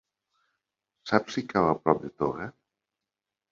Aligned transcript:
Saps 1.11 1.37
si 1.37 1.45
cau 1.53 1.69
a 1.75 1.77
prop 1.83 2.03
de 2.07 2.13
Toga? 2.25 2.51